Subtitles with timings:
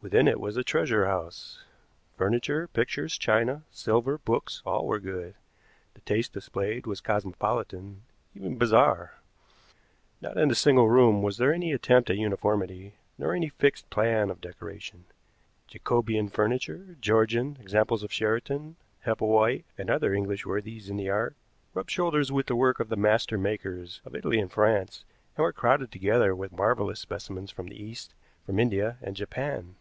[0.00, 1.64] Within it was a treasure house.
[2.16, 5.34] Furniture, pictures, china, silver, books, all were good.
[5.94, 8.02] The taste displayed was cosmopolitan,
[8.34, 9.14] even bizarre.
[10.22, 14.30] Not in a single room was there any attempt at uniformity, nor any fixed plan
[14.30, 15.04] of decoration.
[15.66, 21.34] Jacobean furniture, Georgian, examples of Sheraton, Heppelwhite, and other English worthies in the art,
[21.74, 25.04] rubbed shoulders with the work of the master makers of Italy and France,
[25.36, 28.14] and were crowded together with marvelous specimens from the East,
[28.46, 29.74] from India and Japan.